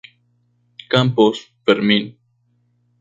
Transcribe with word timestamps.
Campos, 0.89 1.37
Fermín. 1.63 2.03